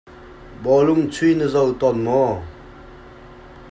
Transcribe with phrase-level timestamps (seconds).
[0.63, 2.33] Bawlung chuih na zoh tawn maw?